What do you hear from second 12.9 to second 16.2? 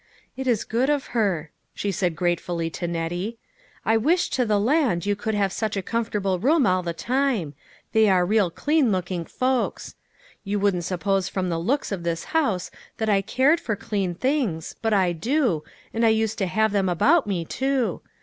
that I cared for clean things, but I do, and I